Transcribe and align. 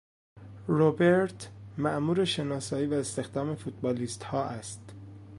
روبرت 0.67 1.49
مامور 1.77 2.25
شناسایی 2.25 2.87
و 2.87 2.93
استخدام 2.93 3.55
فوتبالیستها 3.55 4.43
است. 4.43 4.81